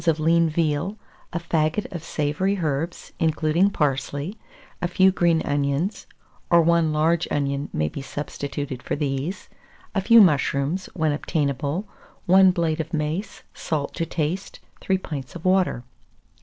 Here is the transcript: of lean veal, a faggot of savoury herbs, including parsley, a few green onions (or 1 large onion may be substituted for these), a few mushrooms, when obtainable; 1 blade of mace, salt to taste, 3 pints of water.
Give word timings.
of 0.07 0.19
lean 0.19 0.49
veal, 0.49 0.97
a 1.31 1.37
faggot 1.39 1.85
of 1.93 2.03
savoury 2.03 2.57
herbs, 2.57 3.13
including 3.19 3.69
parsley, 3.69 4.35
a 4.81 4.87
few 4.87 5.11
green 5.11 5.43
onions 5.45 6.07
(or 6.49 6.59
1 6.63 6.91
large 6.91 7.27
onion 7.29 7.69
may 7.71 7.87
be 7.87 8.01
substituted 8.01 8.81
for 8.81 8.95
these), 8.95 9.47
a 9.93 10.01
few 10.01 10.19
mushrooms, 10.19 10.87
when 10.95 11.11
obtainable; 11.11 11.87
1 12.25 12.49
blade 12.49 12.81
of 12.81 12.91
mace, 12.95 13.43
salt 13.53 13.93
to 13.93 14.03
taste, 14.03 14.59
3 14.79 14.97
pints 14.97 15.35
of 15.35 15.45
water. 15.45 15.83